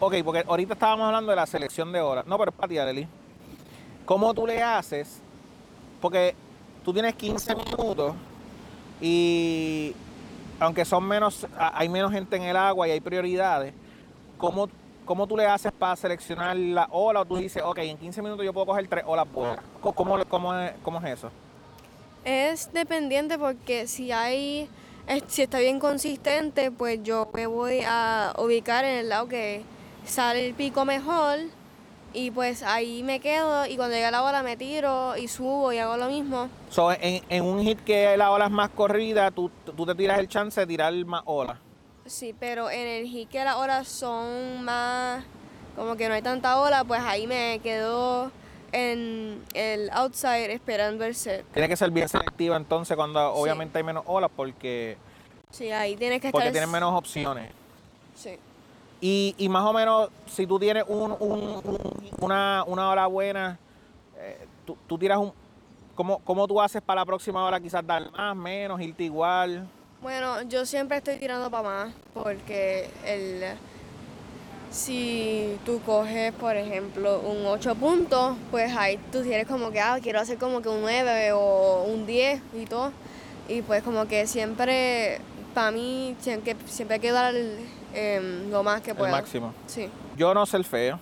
[0.00, 2.26] Ok, porque ahorita estábamos hablando de la selección de horas.
[2.26, 3.08] No, pero es para ti, Arely.
[4.04, 5.20] ¿Cómo tú le haces?
[6.00, 6.34] Porque
[6.84, 8.14] tú tienes 15 minutos
[9.00, 9.94] y
[10.60, 13.74] aunque son menos, hay menos gente en el agua y hay prioridades,
[14.36, 14.68] ¿cómo,
[15.04, 17.20] cómo tú le haces para seleccionar la ola?
[17.20, 19.60] O tú dices, ok, en 15 minutos yo puedo coger tres olas buenas.
[19.80, 21.30] ¿Cómo, cómo, cómo es, cómo es eso?
[22.24, 24.68] Es dependiente porque si hay,
[25.28, 29.62] si está bien consistente, pues yo me voy a ubicar en el lado que
[30.04, 31.38] sale el pico mejor
[32.12, 35.78] y pues ahí me quedo y cuando llega la hora me tiro y subo y
[35.78, 36.48] hago lo mismo.
[36.70, 40.18] So, en, en un hit que la ola es más corrida, tú, tú te tiras
[40.18, 41.58] el chance de tirar más olas.
[42.06, 45.24] Sí, pero en el hit que las horas son más,
[45.76, 48.32] como que no hay tanta ola, pues ahí me quedo
[48.72, 51.44] en el outside esperando el set.
[51.52, 54.96] Tiene que ser bien selectiva entonces cuando obviamente hay menos olas porque,
[55.50, 56.52] Sí, ahí tienes que porque estar...
[56.52, 57.50] tienes menos opciones.
[58.14, 58.38] Sí.
[59.00, 63.58] Y, y más o menos, si tú tienes un, un- un- una, una hora buena,
[64.18, 65.32] eh, tú, tú tiras un...
[65.94, 69.66] ¿cómo, ¿Cómo tú haces para la próxima hora quizás dar más, menos, irte igual?
[70.02, 73.42] Bueno, yo siempre estoy tirando para más porque el
[74.70, 79.98] si tú coges, por ejemplo, un 8 puntos, pues ahí tú tienes como que, ah,
[80.02, 82.92] quiero hacer como que un 9 o un 10 y todo.
[83.48, 85.20] Y pues como que siempre,
[85.54, 87.34] para mí, siempre, siempre hay que dar
[87.94, 89.10] em, lo más que El pueda.
[89.10, 89.54] máximo.
[89.66, 89.88] Sí.
[90.16, 91.00] Yo no ser feo.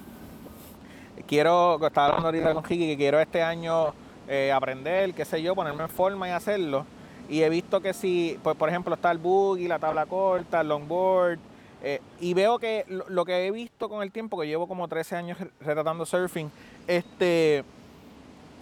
[1.26, 3.92] Quiero, estaba hablando ahorita con Kiki, que quiero este año
[4.28, 6.86] eh, aprender, qué sé yo, ponerme en forma y hacerlo.
[7.28, 10.68] Y he visto que si, pues por ejemplo, está el buggy, la tabla corta, el
[10.68, 11.40] longboard.
[11.82, 15.16] Eh, y veo que lo, que he visto con el tiempo, que llevo como 13
[15.16, 16.50] años re- retratando surfing,
[16.86, 17.64] este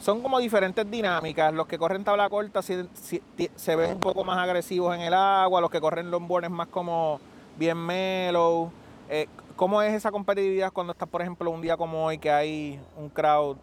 [0.00, 1.52] son como diferentes dinámicas.
[1.54, 3.22] Los que corren tabla corta si- si-
[3.54, 6.68] se ven un poco más agresivos en el agua, los que corren longboard es más
[6.68, 7.20] como
[7.56, 8.70] bien mellow.
[9.08, 12.80] Eh, ¿Cómo es esa competitividad cuando estás, por ejemplo, un día como hoy que hay
[12.96, 13.56] un crowd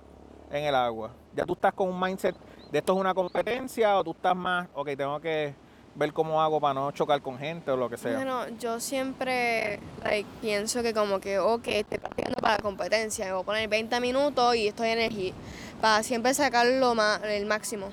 [0.50, 1.12] en el agua?
[1.36, 2.36] ¿Ya tú estás con un mindset
[2.72, 5.54] de esto es una competencia o tú estás más, ok, tengo que
[5.96, 8.16] ver cómo hago para no chocar con gente o lo que sea?
[8.16, 13.34] Bueno, yo siempre like, pienso que como que, ok, estoy practicando para la competencia, me
[13.34, 15.36] voy a poner 20 minutos y estoy en el hit,
[15.82, 17.90] para siempre sacar lo el máximo.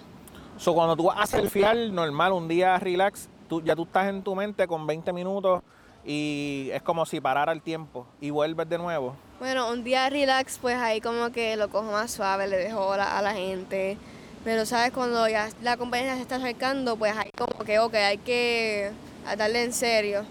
[0.58, 4.22] So, cuando tú vas a surfear normal, un día relax, tú, ya tú estás en
[4.22, 5.62] tu mente con 20 minutos
[6.04, 9.14] y es como si parara el tiempo y vuelves de nuevo.
[9.38, 13.16] Bueno, un día relax, pues ahí como que lo cojo más suave, le dejo hora
[13.18, 13.96] a la gente.
[14.44, 14.92] Pero, ¿sabes?
[14.92, 18.90] Cuando ya la compañía se está acercando, pues ahí como que, ok, hay que
[19.36, 20.24] darle en serio.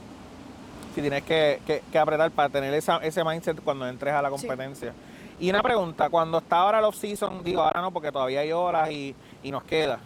[0.96, 4.30] Si tienes que, que- que apretar para tener esa, ese mindset cuando entres a la
[4.30, 4.36] Sí.
[4.48, 4.94] competencia.
[5.40, 8.90] Y una pregunta, cuando está ahora el off-season, digo ahora no porque todavía hay horas
[8.90, 10.00] y, y nos queda,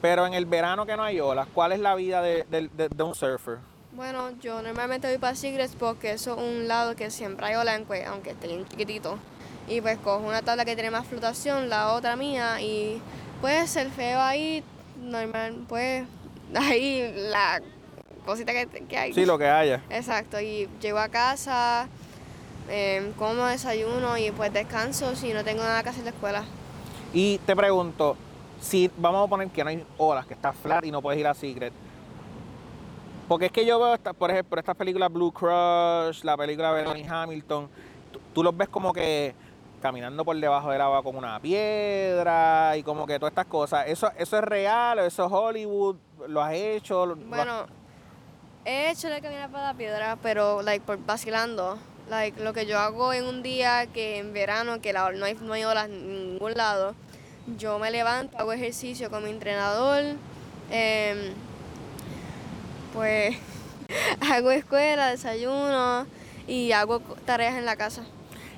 [0.00, 2.88] pero en el verano que no hay olas, ¿cuál es la vida de, de- de-
[2.88, 3.58] de un surfer?
[3.92, 7.78] Bueno, yo normalmente voy para Secrets porque eso es un lado que siempre hay ola,
[7.86, 9.18] pues, aunque esté bien chiquitito.
[9.68, 13.02] Y pues cojo una tabla que tiene más flotación, la otra mía, y
[13.42, 14.64] pues el feo ahí,
[15.02, 16.06] normal, pues
[16.54, 17.60] ahí la
[18.24, 19.12] cosita que, que hay.
[19.12, 19.82] Sí, lo que haya.
[19.90, 21.88] Exacto, y llego a casa,
[22.70, 26.44] em, como desayuno y pues descanso si no tengo nada que hacer en la escuela.
[27.12, 28.16] Y te pregunto,
[28.60, 31.26] si vamos a poner que no hay olas, que está flat y no puedes ir
[31.26, 31.72] a Secret.
[33.28, 37.04] Porque es que yo veo, esta- por ejemplo, estas películas Blue Crush, la película de
[37.08, 37.68] Hamilton,
[38.12, 39.34] tú, tú los ves como que
[39.82, 43.86] caminando por debajo del agua con una piedra y como que todas estas cosas.
[43.88, 45.96] ¿Eso, eso es real o eso es Hollywood?
[46.28, 47.04] ¿Lo has hecho?
[47.04, 47.66] ¿Lo- Bueno,
[48.64, 51.76] he hecho la caminar para la piedra, pero like por vacilando.
[52.08, 55.52] Like lo que yo hago en un día que en verano, que no, hay, no
[55.52, 56.94] hay olas en ningún lado,
[57.58, 60.02] yo me levanto, hago ejercicio con mi entrenador,
[60.70, 61.32] em,
[62.92, 63.36] pues
[64.32, 66.06] hago escuela, desayuno
[66.46, 68.02] y hago tareas en la casa.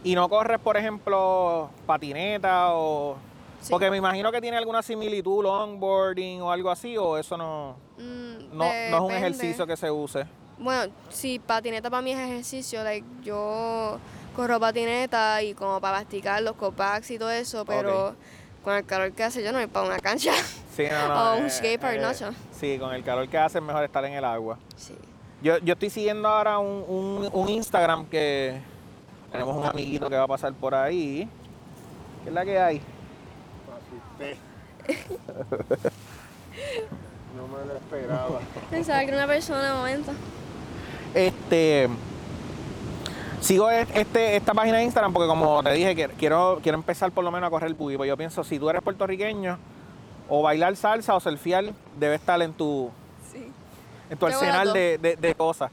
[0.04, 3.16] ¿Y no corres, por ejemplo, patineta o...?
[3.60, 3.70] Sí.
[3.70, 8.56] Porque me imagino que tiene alguna similitud, longboarding o algo así, o eso no, Mm,
[8.58, 10.26] no, no es un ejercicio que se use.
[10.58, 12.84] Bueno, sí, patineta para mí es ejercicio.
[12.84, 13.98] Like, yo
[14.36, 18.14] corro patineta y como para practicar los copacs y todo eso, pero
[18.62, 20.32] con el calor que hace yo no voy para una cancha.
[20.76, 22.30] Sí, no, no, o un eh, skatepark, eh, no, cho.
[22.52, 24.58] Sí, con el calor que hace es mejor estar en el agua.
[24.76, 24.94] Sí.
[25.40, 28.60] Yo, yo estoy siguiendo ahora un, un- un Instagram que
[29.34, 31.28] tenemos un amiguito que va a pasar por ahí.
[32.22, 32.80] ¿Qué es la que hay?
[37.36, 38.38] No me lo esperaba.
[38.70, 40.12] Pensaba que era una persona de momento.
[41.14, 41.88] Este.
[43.40, 47.24] Sigo este, esta página de Instagram porque como te dije, que quiero, quiero empezar por
[47.24, 47.96] lo menos a correr el buggy.
[47.96, 49.58] Pues yo pienso, si tú eres puertorriqueño,
[50.28, 52.90] o bailar salsa o surfear debe estar en tu,
[53.32, 53.50] Sí.
[54.10, 55.72] en tu arsenal de- de cosas.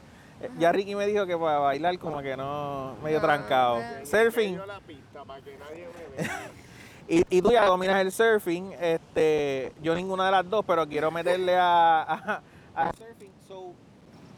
[0.58, 3.78] Ya Ricky me dijo que para bailar como que no, medio trancado.
[4.04, 6.50] Surfing, Yo la pista para que nadie me vea.
[7.08, 11.10] y, y tú ya dominas el surfing, este, yo ninguna de las dos, pero quiero
[11.10, 12.42] meterle a, a,
[12.74, 13.30] a surfing.
[13.46, 13.72] So,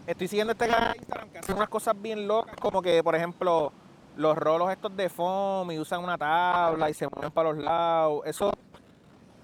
[0.07, 3.15] estoy siguiendo este canal de Instagram que hace unas cosas bien locas, como que, por
[3.15, 3.73] ejemplo,
[4.17, 8.23] los rolos estos de foam y usan una tabla y se mueven para los lados.
[8.27, 8.53] Eso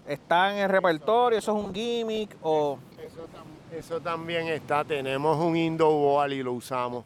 [0.06, 2.78] está en el repertorio, eso es un gimmick o...
[2.98, 4.84] Eso, tam- eso también está.
[4.84, 7.04] Tenemos un indoor wall y lo usamos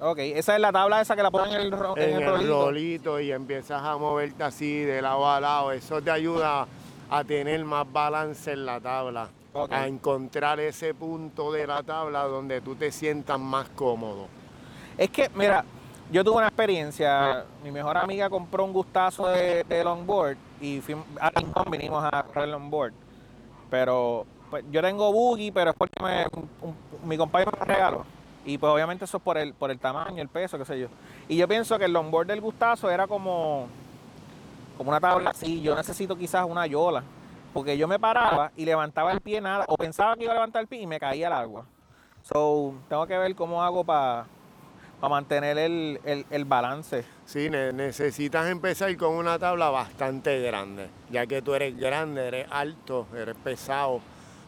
[0.00, 2.28] Ok, esa es la tabla esa que la ponen en el, ro- en en el
[2.28, 2.64] rolito.
[2.66, 5.70] rolito y empiezas a moverte así de lado a lado.
[5.70, 6.66] Eso te ayuda
[7.08, 9.28] a tener más balance en la tabla.
[9.52, 9.70] Ok.
[9.72, 14.26] A encontrar ese punto de la tabla donde tú te sientas más cómodo.
[14.98, 15.64] Es que, mira,
[16.10, 17.44] yo tuve una experiencia.
[17.62, 21.06] Mi mejor amiga compró un gustazo de, de longboard y fuimos,
[21.70, 22.92] vinimos a correr longboard.
[23.70, 26.26] Pero pues, yo tengo buggy, pero es porque me-
[27.04, 28.04] mi compañero me regaló.
[28.46, 30.88] Y pues obviamente eso es por el, por el tamaño, el peso, qué sé yo.
[31.28, 33.68] Y yo pienso que el longboard del gustazo era como,
[34.76, 35.62] como una tabla así.
[35.62, 37.02] Yo necesito quizás una yola.
[37.54, 40.62] Porque yo me paraba y levantaba el pie nada, o pensaba que iba a levantar
[40.62, 41.64] el pie y me caía al agua.
[42.22, 44.26] So, tengo que ver cómo hago para
[45.00, 47.04] mantener el, el- el balance.
[47.26, 52.46] Sí, ne- necesitas empezar con una tabla bastante grande, ya que tú eres grande, eres
[52.50, 54.00] alto, eres pesado,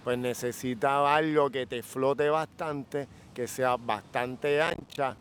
[0.07, 5.16] pues necesitas algo que te flote bastante, que sea bastante ancha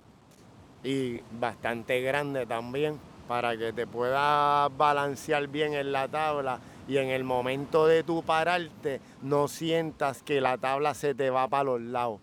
[0.83, 7.09] y bastante grande también, para que te puedas balancear bien en la tabla y en
[7.09, 11.81] el momento de tu pararte no sientas que la tabla se te va para los
[11.81, 12.19] lados.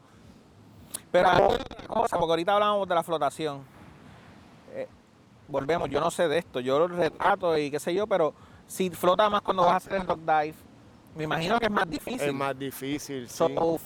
[1.11, 3.64] Pero otra cosa, porque ahorita hablábamos de la flotación.
[4.72, 4.87] Eh,
[5.48, 8.33] volvemos, yo no sé de esto, yo lo retrato y qué sé yo, pero
[8.68, 10.55] si flota más cuando vas a hacer el dog dive,
[11.16, 12.20] me imagino que es más difícil.
[12.29, 13.55] Es más difícil, So, sí.
[13.55, 13.81] los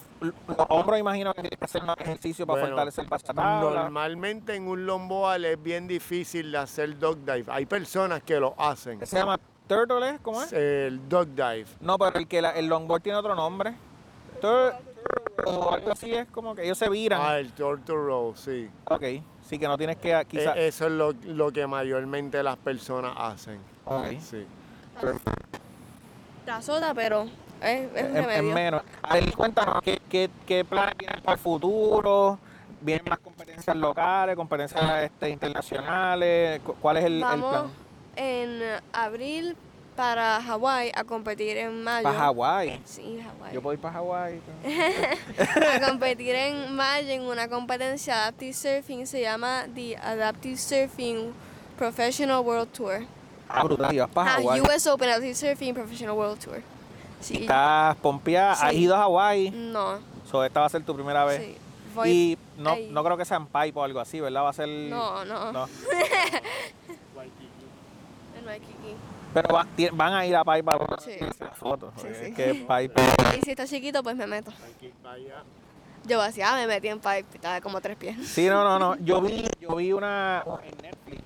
[0.68, 3.60] hombros imagino que tienes que hacer más ejercicio para Bueno, fortalecer para esa tabla.
[3.82, 7.44] Normalmente en un longboard es bien difícil de hacer dog dive.
[7.48, 8.98] Hay personas que lo hacen.
[8.98, 9.38] ¿Qué se llama?
[9.68, 10.20] ¿Turtle es?
[10.20, 10.52] ¿Cómo es?
[10.52, 11.66] El dog dive.
[11.80, 13.74] No, pero el que la- el longboard tiene otro nombre.
[14.40, 14.74] Tur-
[15.44, 17.20] o algo así es como que ellos se viran.
[17.22, 18.68] Ah, el turtle row, sí.
[18.86, 19.02] Ok,
[19.42, 20.56] sí que no tienes que quizás...
[20.56, 23.60] E- Eso es lo, lo que mayormente las personas hacen.
[23.84, 24.06] Ok.
[24.20, 24.46] Sí.
[26.46, 27.26] La soda, pero
[27.60, 28.82] es, un menos.
[29.02, 32.38] A ver, cuéntanos, ¿qué, qué, qué planes tienes para el futuro?
[32.80, 36.60] vienen más competencias locales, competencias este, internacionales.
[36.64, 37.66] Cu- ¿Cuál es el, el Vamos plan?
[38.14, 38.60] en
[38.92, 39.56] abril
[39.96, 42.04] para Hawái a competir en mayo.
[42.04, 42.80] Para Hawái.
[42.84, 43.54] Sí, Hawái.
[43.54, 44.40] Yo puedo ir para Hawái.
[45.74, 49.06] a competir en mayo en una competencia de Adaptive Surfing.
[49.06, 51.32] Se llama The Adaptive Surfing
[51.78, 53.06] Professional World Tour.
[53.48, 54.60] Ah, brutal, y vas para Ah, Hawái.
[54.60, 56.62] US Open Adaptive Surfing Professional World Tour.
[57.20, 57.38] Sí.
[57.42, 58.52] Estás pompeada.
[58.52, 58.76] ¿Has Sí.
[58.78, 59.50] ido a Hawái?
[59.50, 59.98] No.
[60.30, 61.42] So, esta va a ser tu primera vez.
[61.42, 61.56] Sí.
[61.94, 62.88] Voy- Y no, ahí.
[62.92, 64.42] no creo que sea en pipe o algo así, ¿verdad?
[64.42, 64.68] Va a ser...
[64.68, 65.52] No, no.
[65.52, 65.66] No.
[68.38, 68.96] En Waikiki.
[69.34, 71.12] Pero va- ti- van a ir a pipe para Sí.
[71.20, 71.92] hacer fotos.
[71.96, 72.24] Sí, porque sí.
[72.30, 73.02] Es que pipe...
[73.38, 74.52] Y si está chiquito, pues me meto.
[76.04, 78.16] Yo hacía, me metí en pipe, estaba como tres pies.
[78.28, 78.96] Sí, no, no, no.
[79.04, 81.22] Yo vi, yo vi una en Netflix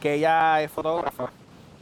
[0.00, 1.30] que ella es fotógrafa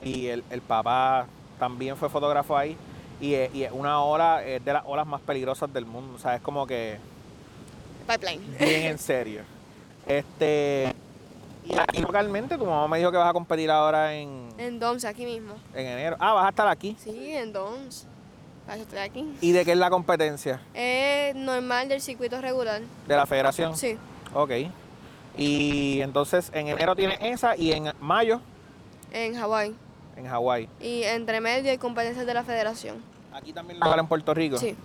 [0.03, 1.27] y el, el papá
[1.59, 2.77] también fue fotógrafo ahí.
[3.21, 6.15] Y, es- y una ola es de las olas más peligrosas del mundo.
[6.17, 6.99] O sea, es como que
[8.09, 8.43] Pipeline.
[8.59, 9.43] bien en serio.
[10.07, 10.93] Este.
[11.65, 15.05] Y aquí localmente, tu mamá me dijo que vas a competir ahora en, En DOMS,
[15.05, 15.55] aquí mismo.
[15.75, 16.17] en enero.
[16.19, 16.97] Ah, vas a estar aquí.
[16.99, 18.07] Sí, en DOMS.
[18.67, 19.33] Para eso estoy aquí.
[19.41, 20.61] ¿Y de qué es la competencia?
[20.75, 22.83] Es normal del circuito regular.
[23.07, 23.77] ¿De la federación?
[23.77, 23.97] Sí.
[24.35, 24.51] Ok.
[25.39, 28.41] Y entonces en enero tienes esa y en mayo
[29.13, 29.75] En Hawái.
[30.17, 30.69] En Hawái.
[30.81, 32.97] Y entre medio hay competencias de la federación.
[33.33, 34.59] Aquí también lo en Puerto Rico.
[34.59, 34.77] Sí.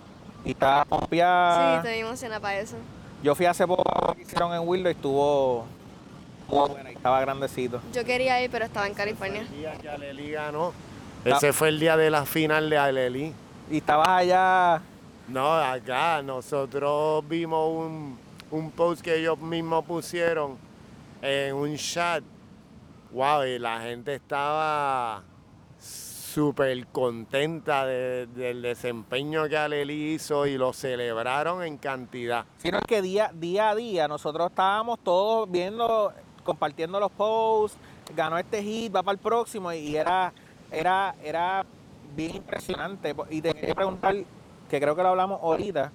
[0.44, 1.76] Y está Sí, pompeada.
[1.78, 2.76] estoy emocionada para eso.
[3.22, 5.66] Yo fui hace poco a lo que hicieron en Willow y estuvo,
[6.42, 7.80] estuvo buena y estaba grandecito.
[7.92, 9.40] Yo quería ir, pero estaba en California.
[9.42, 10.72] El día que Aleli ganó.
[11.24, 13.32] Ese fue el día de la final de Aleli.
[13.70, 14.80] Y estabas allá.
[15.26, 18.18] No, acá nosotros vimos un,
[18.50, 20.56] un post que ellos mismos pusieron
[21.20, 22.22] en un chat.
[23.10, 25.22] Wow, y la gente estaba
[25.80, 32.44] súper contenta de- del desempeño que Aleli hizo y lo celebraron en cantidad.
[32.58, 36.12] Sino que día, día a día nosotros estábamos todos viendo,
[36.44, 37.78] compartiendo los posts,
[38.14, 40.32] ganó este hit, va para el próximo y era,
[40.70, 41.64] era, era
[42.14, 43.14] bien impresionante.
[43.30, 44.14] Y te quería preguntar,
[44.68, 45.90] que creo que lo hablamos ahorita,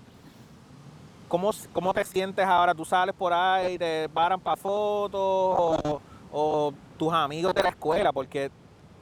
[1.28, 2.73] ¿cómo, cómo te sientes ahora?
[2.73, 6.02] ¿Tú sales por ahí, te paran para fotos
[6.36, 8.11] o tus amigos de la escuela?
[8.11, 8.49] Porque,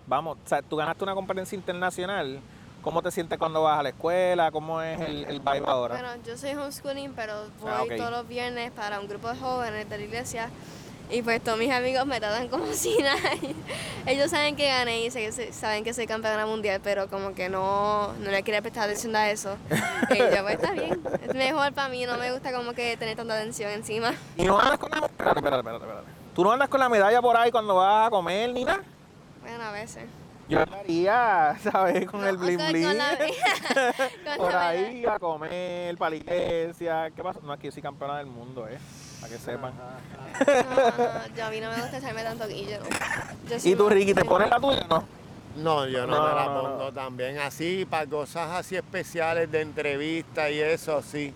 [0.08, 2.40] vamos, o sea, tú ganaste una competencia internacional.
[2.82, 4.50] ¿Cómo te sientes cuando vas a la escuela?
[4.52, 5.94] ¿Cómo es el, el vibe ahora?
[5.96, 9.88] Bueno, yo soy homeschooling, pero voy Ah, todos los viernes para un grupo de jóvenes
[9.88, 10.50] de la iglesia.
[11.12, 13.20] Y pues todos mis amigos me tratan como si nada.
[14.08, 18.32] Ellos saben que gané y saben que soy campeona mundial, pero como que no, no
[18.32, 19.58] le quería prestar atención a eso.
[20.10, 21.00] Y yo, pues está bien.
[21.22, 24.14] Es mejor para mí, no me gusta como que tener tanta atención encima.
[24.36, 26.21] Y no andas con la espérate, espérate, espérate, espérate.
[26.34, 28.82] Tú no andas con la medalla por ahí cuando vas a comer ni nada.
[29.42, 30.06] Bueno, a veces.
[30.48, 32.10] Yo andaría, ¿sabes?
[32.10, 32.84] Con No, el bling bling.
[32.88, 37.12] con la- con por la ahí a comer, para la iglesia.
[37.16, 37.40] ¿Qué pasa?
[37.44, 38.78] No, aquí yo soy campeona del mundo, ¿eh?
[39.20, 39.74] Para que sepan.
[39.78, 42.78] No, no, yo a mí no me gusta echarme tanto guillo.
[43.64, 45.04] ¿Y tú, Ricky, te pones la tuya o no?
[45.58, 50.50] No, yo no, No, me la pongo también así, para cosas así especiales de entrevista
[50.50, 51.34] y eso, sí,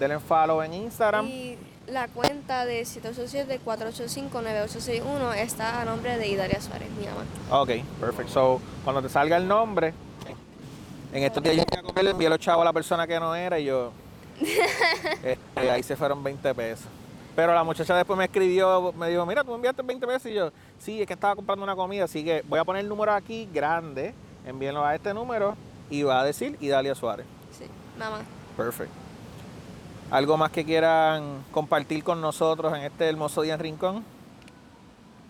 [0.00, 1.26] denle follow en Instagram.
[1.26, 7.22] Y la cuenta de 787-485-9861 está a nombre de Idalia Suárez, mi mamá.
[7.50, 7.70] Ok,
[8.00, 8.32] perfecto.
[8.32, 9.94] So, cuando te salga el nombre,
[11.12, 13.32] en estos días yo fui a comer, envié los chavos a la persona que no
[13.34, 13.92] era y yo.
[15.22, 16.86] este, ahí se fueron 20 pesos.
[17.36, 20.34] Pero la muchacha después me escribió, me dijo, mira, tú me enviaste 20 pesos y
[20.34, 23.12] yo, sí, es que estaba comprando una comida, así que voy a poner el número
[23.12, 24.14] aquí grande,
[24.46, 25.54] envíenlo a este número
[25.90, 27.26] y va a decir Idalia Suárez.
[27.52, 27.66] Sí,
[27.98, 28.22] mamá.
[28.56, 28.94] Perfecto.
[30.10, 34.04] ¿Algo más que quieran compartir con nosotros en este hermoso día en Rincón?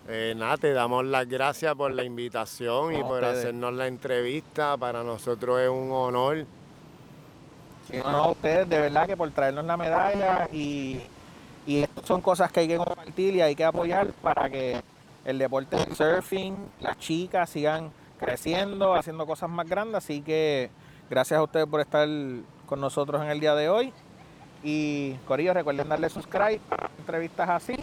[0.07, 3.39] Eh, nada, te damos las gracias por la invitación y por ustedes.
[3.39, 4.77] hacernos la entrevista.
[4.77, 6.45] Para nosotros es un honor.
[7.91, 11.01] Sí, no, no, ustedes de verdad que por traernos la medalla y,
[11.67, 14.81] y estas son cosas que hay que compartir y hay que apoyar para que
[15.25, 19.95] el deporte del surfing, las chicas sigan creciendo, haciendo cosas más grandes.
[19.95, 20.69] Así que
[21.09, 22.07] gracias a ustedes por estar
[22.65, 23.91] con nosotros en el día de hoy.
[24.63, 27.75] Y Corillo, recuerden darle subscribe a entrevistas así.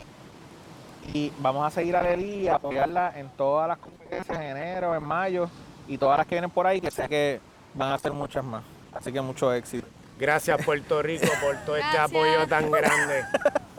[1.13, 5.05] Y vamos a seguir a Leli y apoyarla en todas las competencias en enero, en
[5.05, 5.51] mayo,
[5.87, 7.39] y todas las que vienen por ahí, que sé que
[7.75, 8.65] van a ser muchas más.
[8.95, 9.87] Así que mucho éxito.
[10.19, 13.25] Gracias Puerto Rico por todo este apoyo tan grande.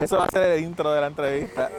[0.00, 1.70] Eso va a ser el intro de la entrevista.